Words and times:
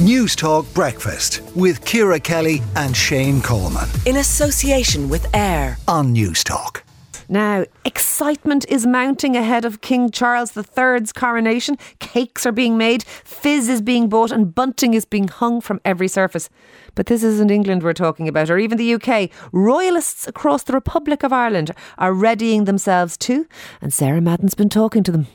Newstalk 0.00 0.72
Breakfast 0.72 1.42
with 1.54 1.84
Ciara 1.84 2.18
Kelly 2.18 2.62
and 2.74 2.96
Shane 2.96 3.42
Coleman. 3.42 3.86
In 4.06 4.16
association 4.16 5.10
with 5.10 5.26
AIR 5.34 5.76
on 5.86 6.14
Newstalk. 6.14 6.80
Now, 7.28 7.66
excitement 7.84 8.64
is 8.70 8.86
mounting 8.86 9.36
ahead 9.36 9.66
of 9.66 9.82
King 9.82 10.10
Charles 10.10 10.56
III's 10.56 11.12
coronation. 11.12 11.76
Cakes 11.98 12.46
are 12.46 12.50
being 12.50 12.78
made, 12.78 13.02
fizz 13.02 13.68
is 13.68 13.82
being 13.82 14.08
bought, 14.08 14.32
and 14.32 14.54
bunting 14.54 14.94
is 14.94 15.04
being 15.04 15.28
hung 15.28 15.60
from 15.60 15.82
every 15.84 16.08
surface. 16.08 16.48
But 16.94 17.04
this 17.04 17.22
isn't 17.22 17.50
England 17.50 17.82
we're 17.82 17.92
talking 17.92 18.26
about, 18.26 18.48
or 18.48 18.56
even 18.56 18.78
the 18.78 18.94
UK. 18.94 19.28
Royalists 19.52 20.26
across 20.26 20.62
the 20.62 20.72
Republic 20.72 21.22
of 21.22 21.30
Ireland 21.30 21.72
are 21.98 22.14
readying 22.14 22.64
themselves 22.64 23.18
too, 23.18 23.46
and 23.82 23.92
Sarah 23.92 24.22
Madden's 24.22 24.54
been 24.54 24.70
talking 24.70 25.02
to 25.02 25.12
them. 25.12 25.26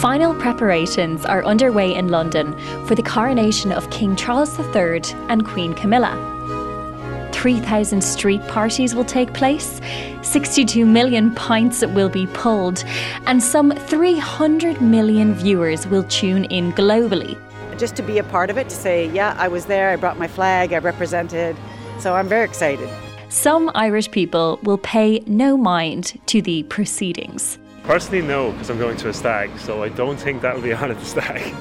Final 0.00 0.34
preparations 0.34 1.26
are 1.26 1.44
underway 1.44 1.94
in 1.94 2.08
London 2.08 2.56
for 2.86 2.94
the 2.94 3.02
coronation 3.02 3.70
of 3.70 3.90
King 3.90 4.16
Charles 4.16 4.58
III 4.58 5.02
and 5.28 5.44
Queen 5.44 5.74
Camilla. 5.74 6.16
3,000 7.32 8.02
street 8.02 8.40
parties 8.48 8.94
will 8.94 9.04
take 9.04 9.34
place, 9.34 9.78
62 10.22 10.86
million 10.86 11.34
pints 11.34 11.84
will 11.84 12.08
be 12.08 12.26
pulled, 12.28 12.82
and 13.26 13.42
some 13.42 13.72
300 13.72 14.80
million 14.80 15.34
viewers 15.34 15.86
will 15.86 16.04
tune 16.04 16.44
in 16.46 16.72
globally. 16.72 17.38
Just 17.76 17.94
to 17.96 18.02
be 18.02 18.16
a 18.16 18.24
part 18.24 18.48
of 18.48 18.56
it, 18.56 18.70
to 18.70 18.76
say, 18.76 19.10
yeah, 19.10 19.34
I 19.36 19.48
was 19.48 19.66
there, 19.66 19.90
I 19.90 19.96
brought 19.96 20.18
my 20.18 20.28
flag, 20.28 20.72
I 20.72 20.78
represented, 20.78 21.58
so 21.98 22.14
I'm 22.14 22.26
very 22.26 22.46
excited. 22.46 22.88
Some 23.28 23.70
Irish 23.74 24.10
people 24.10 24.60
will 24.62 24.78
pay 24.78 25.22
no 25.26 25.58
mind 25.58 26.18
to 26.28 26.40
the 26.40 26.62
proceedings. 26.64 27.58
Personally, 27.84 28.22
no, 28.26 28.52
because 28.52 28.70
I'm 28.70 28.78
going 28.78 28.96
to 28.98 29.08
a 29.08 29.12
stag, 29.12 29.58
so 29.58 29.82
I 29.82 29.88
don't 29.88 30.18
think 30.18 30.42
that'll 30.42 30.60
be 30.60 30.72
on 30.72 30.90
at 30.90 30.98
the 30.98 31.04
stag. 31.04 31.54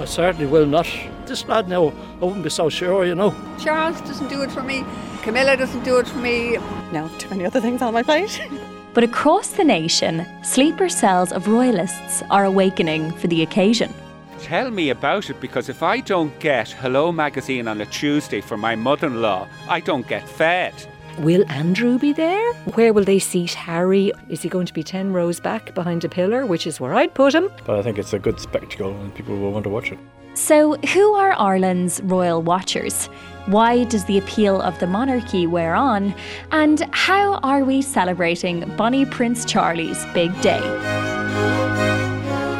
I 0.00 0.04
certainly 0.06 0.46
will 0.46 0.66
not. 0.66 0.88
This 1.26 1.46
lad 1.46 1.68
now, 1.68 1.92
I 2.20 2.24
wouldn't 2.24 2.42
be 2.42 2.50
so 2.50 2.68
sure, 2.68 3.04
you 3.04 3.14
know. 3.14 3.34
Charles 3.60 4.00
doesn't 4.00 4.28
do 4.28 4.42
it 4.42 4.50
for 4.50 4.62
me. 4.62 4.84
Camilla 5.22 5.56
doesn't 5.56 5.84
do 5.84 5.98
it 5.98 6.08
for 6.08 6.18
me. 6.18 6.56
No, 6.90 7.08
too 7.18 7.28
many 7.28 7.44
other 7.44 7.60
things 7.60 7.82
on 7.82 7.92
my 7.92 8.02
plate. 8.02 8.40
but 8.94 9.04
across 9.04 9.50
the 9.50 9.64
nation, 9.64 10.26
sleeper 10.42 10.88
cells 10.88 11.32
of 11.32 11.46
royalists 11.46 12.22
are 12.30 12.44
awakening 12.44 13.12
for 13.12 13.26
the 13.26 13.42
occasion. 13.42 13.92
Tell 14.40 14.70
me 14.70 14.90
about 14.90 15.30
it 15.30 15.40
because 15.40 15.68
if 15.68 15.82
I 15.82 16.00
don't 16.00 16.36
get 16.38 16.70
Hello 16.70 17.12
magazine 17.12 17.68
on 17.68 17.80
a 17.80 17.86
Tuesday 17.86 18.40
for 18.40 18.56
my 18.56 18.74
mother 18.74 19.08
in 19.08 19.20
law, 19.20 19.46
I 19.68 19.80
don't 19.80 20.06
get 20.06 20.26
fed. 20.28 20.74
Will 21.20 21.44
Andrew 21.50 21.98
be 21.98 22.12
there? 22.12 22.52
Where 22.74 22.92
will 22.92 23.02
they 23.02 23.18
seat 23.18 23.52
Harry? 23.54 24.12
Is 24.28 24.40
he 24.40 24.48
going 24.48 24.66
to 24.66 24.72
be 24.72 24.84
10 24.84 25.12
rows 25.12 25.40
back 25.40 25.74
behind 25.74 26.04
a 26.04 26.08
pillar, 26.08 26.46
which 26.46 26.64
is 26.64 26.78
where 26.78 26.94
I'd 26.94 27.12
put 27.12 27.34
him? 27.34 27.50
But 27.64 27.76
I 27.76 27.82
think 27.82 27.98
it's 27.98 28.12
a 28.12 28.20
good 28.20 28.38
spectacle 28.38 28.92
and 28.92 29.12
people 29.12 29.36
will 29.36 29.50
want 29.50 29.64
to 29.64 29.70
watch 29.70 29.90
it. 29.90 29.98
So, 30.34 30.74
who 30.74 31.14
are 31.14 31.32
Ireland's 31.32 32.00
royal 32.04 32.40
watchers? 32.40 33.06
Why 33.46 33.82
does 33.82 34.04
the 34.04 34.16
appeal 34.16 34.62
of 34.62 34.78
the 34.78 34.86
monarchy 34.86 35.48
wear 35.48 35.74
on? 35.74 36.14
And 36.52 36.82
how 36.92 37.40
are 37.42 37.64
we 37.64 37.82
celebrating 37.82 38.60
Bonnie 38.76 39.04
Prince 39.04 39.44
Charlie's 39.44 40.06
big 40.14 40.40
day? 40.40 40.60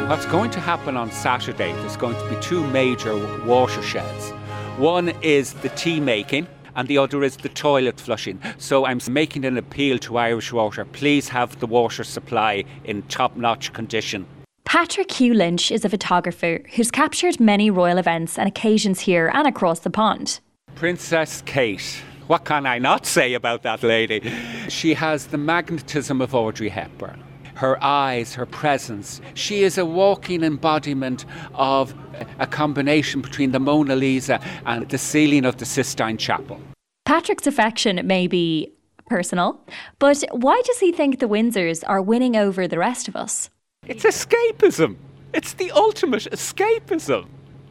What's 0.09 0.25
going 0.25 0.51
to 0.51 0.59
happen 0.59 0.97
on 0.97 1.11
Saturday? 1.13 1.71
There's 1.71 1.95
going 1.95 2.15
to 2.15 2.29
be 2.29 2.41
two 2.41 2.67
major 2.67 3.15
watersheds. 3.45 4.31
One 4.77 5.09
is 5.21 5.53
the 5.53 5.69
tea 5.69 6.01
making, 6.01 6.47
and 6.75 6.87
the 6.87 6.97
other 6.97 7.23
is 7.23 7.37
the 7.37 7.49
toilet 7.49 7.99
flushing. 7.99 8.41
So 8.57 8.85
I'm 8.85 8.99
making 9.09 9.45
an 9.45 9.57
appeal 9.57 9.97
to 9.99 10.17
Irish 10.17 10.51
Water 10.51 10.85
please 10.85 11.29
have 11.29 11.59
the 11.59 11.67
water 11.67 12.03
supply 12.03 12.65
in 12.83 13.01
top 13.03 13.35
notch 13.35 13.73
condition. 13.73 14.25
Patrick 14.65 15.11
Hugh 15.11 15.33
Lynch 15.33 15.71
is 15.71 15.83
a 15.83 15.89
photographer 15.89 16.59
who's 16.75 16.91
captured 16.91 17.39
many 17.39 17.71
royal 17.71 17.97
events 17.97 18.37
and 18.37 18.47
occasions 18.47 18.99
here 18.99 19.31
and 19.33 19.47
across 19.47 19.79
the 19.79 19.89
pond. 19.89 20.39
Princess 20.75 21.41
Kate. 21.45 22.01
What 22.27 22.45
can 22.45 22.67
I 22.67 22.77
not 22.77 23.07
say 23.07 23.33
about 23.33 23.63
that 23.63 23.81
lady? 23.81 24.21
She 24.67 24.93
has 24.93 25.27
the 25.27 25.37
magnetism 25.37 26.21
of 26.21 26.35
Audrey 26.35 26.69
Hepburn 26.69 27.23
her 27.59 27.77
eyes, 27.83 28.35
her 28.35 28.45
presence. 28.45 29.19
She 29.33 29.63
is 29.63 29.77
a 29.77 29.85
walking 29.85 30.43
embodiment 30.45 31.25
of 31.53 31.93
a 32.39 32.47
combination 32.47 33.19
between 33.19 33.51
the 33.51 33.59
Mona 33.59 33.97
Lisa 33.97 34.39
and 34.65 34.87
the 34.87 34.97
ceiling 34.97 35.43
of 35.43 35.57
the 35.57 35.65
Sistine 35.65 36.15
Chapel. 36.17 36.61
Patrick's 37.03 37.45
affection 37.45 38.07
may 38.07 38.27
be 38.27 38.71
personal, 39.07 39.59
but 39.99 40.23
why 40.31 40.61
does 40.65 40.79
he 40.79 40.93
think 40.93 41.19
the 41.19 41.27
Windsors 41.27 41.83
are 41.85 42.01
winning 42.01 42.37
over 42.37 42.65
the 42.65 42.77
rest 42.77 43.09
of 43.09 43.17
us? 43.17 43.49
It's 43.85 44.05
escapism. 44.05 44.95
It's 45.33 45.51
the 45.51 45.71
ultimate 45.71 46.29
escapism. 46.31 47.27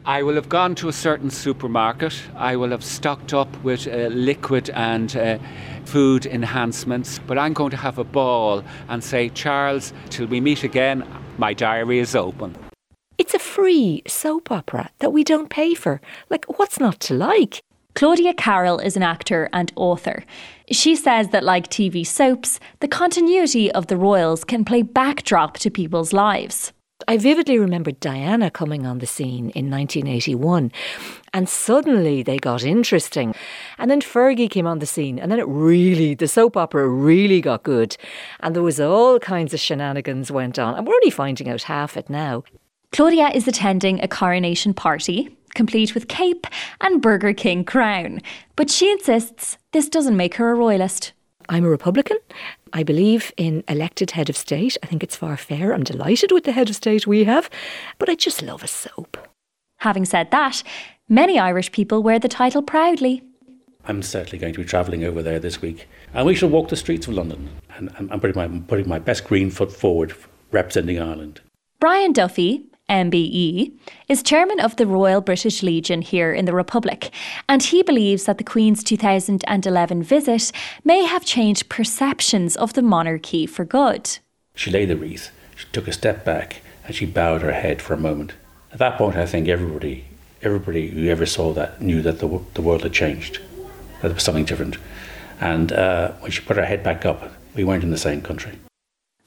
I 0.09 0.23
will 0.23 0.33
have 0.33 0.49
gone 0.49 0.73
to 0.81 0.89
a 0.89 0.91
certain 0.91 1.29
supermarket. 1.29 2.19
I 2.35 2.55
will 2.55 2.71
have 2.71 2.83
stocked 2.83 3.31
up 3.31 3.47
with 3.63 3.87
uh, 3.87 4.07
liquid 4.07 4.71
and 4.71 5.15
uh, 5.15 5.37
food 5.85 6.25
enhancements, 6.25 7.19
but 7.27 7.37
I'm 7.37 7.53
going 7.53 7.69
to 7.69 7.77
have 7.77 7.99
a 7.99 8.03
ball 8.03 8.63
and 8.87 9.03
say, 9.03 9.29
Charles, 9.29 9.93
till 10.09 10.25
we 10.25 10.41
meet 10.41 10.63
again, 10.63 11.05
my 11.37 11.53
diary 11.53 11.99
is 11.99 12.15
open. 12.15 12.55
It's 13.19 13.35
a 13.35 13.45
free 13.55 14.01
soap 14.07 14.49
opera 14.49 14.89
that 14.97 15.13
we 15.13 15.23
don't 15.23 15.51
pay 15.51 15.75
for. 15.75 16.01
Like, 16.31 16.57
what's 16.57 16.79
not 16.79 16.99
to 17.01 17.13
like? 17.13 17.61
Claudia 17.93 18.33
Carroll 18.33 18.79
is 18.79 18.97
an 18.97 19.03
actor 19.03 19.47
and 19.53 19.71
author. 19.75 20.23
She 20.71 20.95
says 20.95 21.27
that, 21.29 21.43
like 21.43 21.67
TV 21.67 22.03
soaps, 22.03 22.59
the 22.79 22.87
continuity 22.87 23.71
of 23.73 23.85
the 23.85 23.97
royals 23.97 24.43
can 24.43 24.65
play 24.65 24.81
backdrop 24.81 25.57
to 25.57 25.69
people's 25.69 26.13
lives. 26.13 26.73
I 27.09 27.17
vividly 27.17 27.57
remember 27.57 27.89
Diana 27.89 28.51
coming 28.51 28.85
on 28.85 28.99
the 28.99 29.07
scene 29.07 29.49
in 29.55 29.71
1981, 29.71 30.71
and 31.33 31.49
suddenly 31.49 32.21
they 32.21 32.37
got 32.37 32.63
interesting. 32.63 33.33
And 33.79 33.89
then 33.89 33.99
Fergie 33.99 34.47
came 34.47 34.67
on 34.67 34.77
the 34.77 34.85
scene, 34.85 35.17
and 35.17 35.31
then 35.31 35.39
it 35.39 35.47
really, 35.47 36.13
the 36.13 36.27
soap 36.27 36.55
opera 36.55 36.87
really 36.87 37.41
got 37.41 37.63
good. 37.63 37.97
And 38.41 38.55
there 38.55 38.61
was 38.61 38.79
all 38.79 39.17
kinds 39.17 39.55
of 39.55 39.59
shenanigans 39.59 40.29
went 40.29 40.59
on, 40.59 40.75
and 40.75 40.85
we're 40.85 40.93
only 40.93 41.09
finding 41.09 41.49
out 41.49 41.63
half 41.63 41.97
it 41.97 42.11
now. 42.11 42.43
Claudia 42.91 43.29
is 43.33 43.47
attending 43.47 43.99
a 44.03 44.07
coronation 44.07 44.75
party, 44.75 45.35
complete 45.55 45.95
with 45.95 46.09
cape 46.09 46.45
and 46.79 47.01
Burger 47.01 47.33
King 47.33 47.63
crown. 47.65 48.21
But 48.55 48.69
she 48.69 48.91
insists 48.91 49.57
this 49.71 49.89
doesn't 49.89 50.15
make 50.15 50.35
her 50.35 50.51
a 50.51 50.55
royalist. 50.55 51.13
I'm 51.49 51.65
a 51.65 51.69
Republican. 51.69 52.17
I 52.73 52.83
believe 52.83 53.33
in 53.35 53.63
elected 53.67 54.11
head 54.11 54.29
of 54.29 54.37
state. 54.37 54.77
I 54.83 54.85
think 54.85 55.03
it's 55.03 55.15
far 55.15 55.35
fair. 55.35 55.73
I'm 55.73 55.83
delighted 55.83 56.31
with 56.31 56.43
the 56.43 56.51
head 56.51 56.69
of 56.69 56.75
state 56.75 57.07
we 57.07 57.23
have, 57.23 57.49
but 57.97 58.07
I 58.07 58.13
just 58.13 58.43
love 58.43 58.63
a 58.63 58.67
soap. 58.67 59.17
Having 59.77 60.05
said 60.05 60.29
that, 60.29 60.61
many 61.07 61.39
Irish 61.39 61.71
people 61.71 62.03
wear 62.03 62.19
the 62.19 62.27
title 62.27 62.61
proudly. 62.61 63.23
I'm 63.85 64.03
certainly 64.03 64.37
going 64.37 64.53
to 64.53 64.59
be 64.59 64.65
travelling 64.65 65.03
over 65.03 65.23
there 65.23 65.39
this 65.39 65.59
week, 65.59 65.87
and 66.13 66.27
we 66.27 66.35
shall 66.35 66.49
walk 66.49 66.69
the 66.69 66.75
streets 66.75 67.07
of 67.07 67.15
London. 67.15 67.49
And 67.75 67.89
I'm 67.97 68.19
putting 68.19 68.35
my, 68.35 68.61
putting 68.67 68.87
my 68.87 68.99
best 68.99 69.23
green 69.23 69.49
foot 69.49 69.71
forward, 69.71 70.13
representing 70.51 71.01
Ireland. 71.01 71.41
Brian 71.79 72.13
Duffy, 72.13 72.68
MBE, 72.89 73.71
is 74.07 74.23
chairman 74.23 74.59
of 74.59 74.75
the 74.75 74.87
Royal 74.87 75.21
British 75.21 75.61
Legion 75.63 76.01
here 76.01 76.33
in 76.33 76.45
the 76.45 76.53
Republic, 76.53 77.11
and 77.47 77.61
he 77.61 77.83
believes 77.83 78.25
that 78.25 78.37
the 78.37 78.43
Queen's 78.43 78.83
2011 78.83 80.03
visit 80.03 80.51
may 80.83 81.05
have 81.05 81.23
changed 81.23 81.69
perceptions 81.69 82.55
of 82.57 82.73
the 82.73 82.81
monarchy 82.81 83.45
for 83.45 83.63
good. 83.63 84.19
She 84.55 84.71
laid 84.71 84.89
the 84.89 84.97
wreath, 84.97 85.31
she 85.55 85.67
took 85.71 85.87
a 85.87 85.93
step 85.93 86.25
back, 86.25 86.61
and 86.85 86.95
she 86.95 87.05
bowed 87.05 87.41
her 87.43 87.53
head 87.53 87.81
for 87.81 87.93
a 87.93 87.97
moment. 87.97 88.33
At 88.71 88.79
that 88.79 88.97
point, 88.97 89.15
I 89.15 89.25
think 89.25 89.47
everybody, 89.47 90.05
everybody 90.41 90.89
who 90.89 91.07
ever 91.07 91.25
saw 91.25 91.53
that 91.53 91.81
knew 91.81 92.01
that 92.01 92.19
the, 92.19 92.41
the 92.55 92.61
world 92.61 92.83
had 92.83 92.93
changed, 92.93 93.39
that 94.01 94.09
there 94.09 94.13
was 94.13 94.23
something 94.23 94.45
different. 94.45 94.77
And 95.39 95.71
uh, 95.71 96.11
when 96.13 96.31
she 96.31 96.41
put 96.41 96.57
her 96.57 96.65
head 96.65 96.83
back 96.83 97.05
up, 97.05 97.31
we 97.55 97.63
weren't 97.63 97.83
in 97.83 97.91
the 97.91 97.97
same 97.97 98.21
country. 98.21 98.59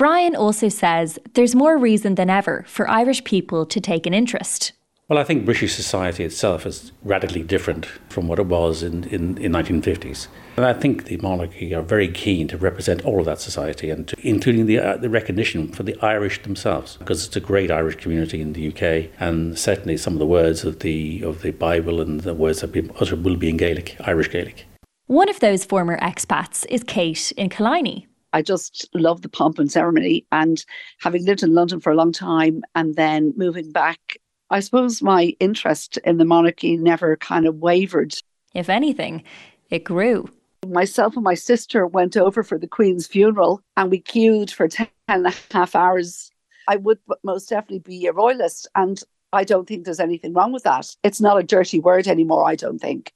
Brian 0.03 0.35
also 0.35 0.69
says 0.69 1.17
there's 1.35 1.55
more 1.55 1.79
reason 1.79 2.17
than 2.17 2.28
ever 2.28 2.65
for 2.66 2.91
Irish 2.91 3.22
people 3.22 3.65
to 3.66 3.81
take 3.81 4.04
an 4.04 4.13
interest. 4.13 4.72
Well, 5.07 5.16
I 5.16 5.22
think 5.22 5.45
British 5.45 5.77
society 5.77 6.25
itself 6.25 6.66
is 6.66 6.91
radically 7.04 7.45
different 7.45 7.87
from 8.09 8.27
what 8.27 8.41
it 8.41 8.47
was 8.47 8.83
in, 8.83 9.04
in, 9.04 9.39
in 9.39 9.53
1950s. 9.53 10.27
And 10.57 10.66
I 10.66 10.72
think 10.72 11.04
the 11.04 11.19
monarchy 11.19 11.72
are 11.72 11.83
very 11.83 12.09
keen 12.09 12.49
to 12.49 12.59
represent 12.59 13.04
all 13.04 13.21
of 13.21 13.27
that 13.27 13.41
society, 13.41 13.91
and 13.91 14.09
to, 14.09 14.16
including 14.27 14.66
the, 14.66 14.81
uh, 14.81 14.97
the 14.97 15.09
recognition 15.09 15.69
for 15.69 15.84
the 15.84 15.97
Irish 16.03 16.43
themselves, 16.43 16.97
because 16.97 17.25
it's 17.25 17.37
a 17.37 17.41
great 17.41 17.71
Irish 17.71 17.95
community 17.95 18.41
in 18.41 18.55
the 18.55 18.72
UK, 18.72 19.09
and 19.21 19.57
certainly 19.57 19.97
some 19.97 20.15
of 20.15 20.19
the 20.19 20.27
words 20.27 20.65
of 20.65 20.81
the 20.81 21.22
of 21.22 21.43
the 21.43 21.53
Bible 21.53 22.01
and 22.01 22.22
the 22.22 22.34
words 22.34 22.63
that 22.63 22.72
be 22.72 22.91
uttered 23.01 23.22
will 23.22 23.37
be 23.37 23.51
in 23.51 23.57
Gaelic, 23.57 23.95
Irish 24.01 24.33
Gaelic. 24.33 24.66
One 25.07 25.28
of 25.28 25.39
those 25.39 25.65
former 25.65 25.97
expats 25.98 26.66
is 26.69 26.83
Kate 26.83 27.31
in 27.37 27.51
Killiney. 27.51 28.09
I 28.33 28.43
just 28.43 28.89
love 28.95 29.23
the 29.23 29.29
pomp 29.29 29.59
and 29.59 29.71
ceremony. 29.71 30.27
And 30.33 30.65
having 30.99 31.25
lived 31.25 31.43
in 31.43 31.55
London 31.55 31.81
for 31.81 31.91
a 31.91 31.97
long 31.97 32.13
time 32.13 32.63
and 32.75 32.95
then 32.95 33.33
moving 33.37 33.71
back, 33.73 34.19
I 34.51 34.61
suppose 34.61 35.03
my 35.03 35.34
interest 35.41 35.99
in 36.05 36.19
the 36.19 36.25
monarchy 36.25 36.77
never 36.77 37.17
kind 37.17 37.47
of 37.47 37.57
wavered. 37.57 38.15
If 38.55 38.69
anything, 38.69 39.23
it 39.71 39.84
grew. 39.84 40.29
Myself 40.67 41.17
and 41.17 41.25
my 41.25 41.34
sister 41.34 41.87
went 41.87 42.17
over 42.17 42.43
for 42.43 42.59
the 42.59 42.69
Queen's 42.69 43.07
funeral 43.07 43.63
and 43.77 43.91
we 43.91 43.99
queued 43.99 44.51
for 44.51 44.69
10 44.69 44.87
and 45.09 45.27
a 45.27 45.33
half 45.53 45.75
hours 45.75 46.31
I 46.69 46.77
would 46.77 46.99
most 47.23 47.49
definitely 47.49 47.81
be 47.81 48.07
a 48.07 48.13
royalist. 48.13 48.69
And 48.75 49.01
I 49.33 49.45
don't 49.45 49.67
think 49.67 49.84
there's 49.84 50.01
anything 50.01 50.33
wrong 50.33 50.53
with 50.53 50.65
that. 50.65 50.95
It's 51.03 51.21
not 51.21 51.39
a 51.39 51.43
dirty 51.43 51.81
word 51.81 52.07
anymore, 52.07 52.47
I 52.47 52.55
don't 52.55 52.79
think. 52.79 53.13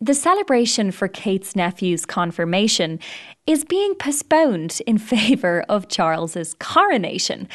The 0.00 0.12
celebration 0.12 0.90
for 0.90 1.08
Kate's 1.08 1.56
nephew's 1.56 2.04
confirmation 2.04 3.00
is 3.46 3.64
being 3.64 3.94
postponed 3.94 4.82
in 4.86 4.98
favour 5.16 5.64
of 5.70 5.88
Charles's 5.88 6.54
coronation. 6.58 7.48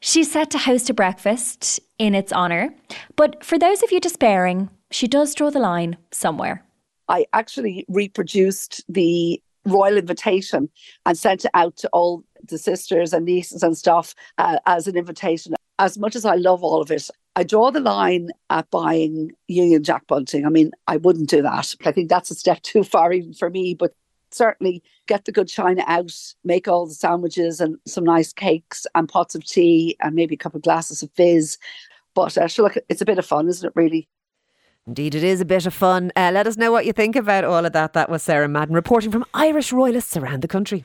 She's 0.00 0.30
set 0.30 0.50
to 0.50 0.58
host 0.58 0.90
a 0.90 0.94
breakfast 0.94 1.80
in 1.98 2.14
its 2.14 2.32
honour, 2.32 2.74
but 3.16 3.42
for 3.42 3.58
those 3.58 3.82
of 3.82 3.90
you 3.90 4.00
despairing, 4.00 4.68
she 4.90 5.08
does 5.08 5.34
draw 5.34 5.48
the 5.48 5.60
line 5.60 5.96
somewhere. 6.10 6.62
I 7.08 7.24
actually 7.32 7.86
reproduced 7.88 8.84
the 8.88 9.42
royal 9.64 9.96
invitation 9.96 10.68
and 11.06 11.16
sent 11.16 11.46
it 11.46 11.50
out 11.54 11.76
to 11.76 11.88
all 11.92 12.22
the 12.48 12.58
sisters 12.58 13.14
and 13.14 13.24
nieces 13.24 13.62
and 13.62 13.78
stuff 13.78 14.14
uh, 14.36 14.58
as 14.66 14.88
an 14.88 14.96
invitation. 14.96 15.54
As 15.78 15.96
much 15.96 16.16
as 16.16 16.26
I 16.26 16.34
love 16.34 16.62
all 16.62 16.82
of 16.82 16.90
it, 16.90 17.08
I 17.34 17.44
draw 17.44 17.70
the 17.70 17.80
line 17.80 18.30
at 18.50 18.70
buying 18.70 19.32
Union 19.48 19.82
Jack 19.82 20.06
bunting. 20.06 20.44
I 20.44 20.50
mean, 20.50 20.70
I 20.86 20.98
wouldn't 20.98 21.30
do 21.30 21.42
that. 21.42 21.74
I 21.84 21.92
think 21.92 22.08
that's 22.08 22.30
a 22.30 22.34
step 22.34 22.62
too 22.62 22.84
far 22.84 23.12
even 23.12 23.32
for 23.32 23.50
me, 23.50 23.74
but 23.74 23.94
certainly 24.30 24.82
get 25.06 25.24
the 25.24 25.32
good 25.32 25.48
china 25.48 25.84
out, 25.86 26.12
make 26.44 26.68
all 26.68 26.86
the 26.86 26.94
sandwiches 26.94 27.60
and 27.60 27.76
some 27.86 28.04
nice 28.04 28.32
cakes 28.32 28.86
and 28.94 29.08
pots 29.08 29.34
of 29.34 29.44
tea 29.44 29.96
and 30.00 30.14
maybe 30.14 30.34
a 30.34 30.38
couple 30.38 30.58
of 30.58 30.64
glasses 30.64 31.02
of 31.02 31.10
fizz. 31.12 31.58
But 32.14 32.36
uh, 32.36 32.48
sure, 32.48 32.64
look, 32.64 32.76
it's 32.88 33.00
a 33.00 33.06
bit 33.06 33.18
of 33.18 33.26
fun, 33.26 33.48
isn't 33.48 33.66
it, 33.66 33.72
really? 33.74 34.08
Indeed, 34.86 35.14
it 35.14 35.22
is 35.22 35.40
a 35.40 35.44
bit 35.44 35.64
of 35.64 35.72
fun. 35.72 36.10
Uh, 36.16 36.30
let 36.34 36.46
us 36.46 36.56
know 36.56 36.72
what 36.72 36.86
you 36.86 36.92
think 36.92 37.14
about 37.14 37.44
all 37.44 37.64
of 37.64 37.72
that. 37.72 37.92
That 37.92 38.10
was 38.10 38.22
Sarah 38.22 38.48
Madden 38.48 38.74
reporting 38.74 39.12
from 39.12 39.24
Irish 39.32 39.72
royalists 39.72 40.16
around 40.16 40.42
the 40.42 40.48
country. 40.48 40.84